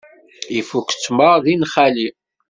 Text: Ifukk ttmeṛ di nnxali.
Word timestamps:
Ifukk 0.59 0.89
ttmeṛ 0.93 1.35
di 1.45 1.55
nnxali. 1.55 2.07